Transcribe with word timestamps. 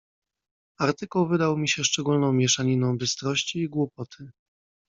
"Artykuł 0.79 1.27
wydał 1.27 1.57
mi 1.57 1.69
się 1.69 1.83
szczególną 1.83 2.33
mieszaniną 2.33 2.97
bystrości 2.97 3.59
i 3.61 3.69
głupoty." 3.69 4.31